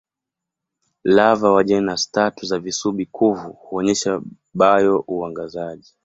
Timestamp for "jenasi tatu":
1.63-2.45